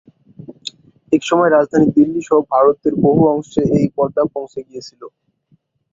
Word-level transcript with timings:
এক 1.11 1.21
সময়ে 1.23 1.51
রাজধানী 1.51 1.87
দিল্লি 1.95 2.21
সহ 2.27 2.39
ভারতের 2.51 2.93
বহু 3.03 3.21
অংশে 3.33 3.61
এই 3.77 3.87
পর্দা 3.95 4.23
পৌঁছে 4.33 4.59
গিয়েছিল। 4.67 5.01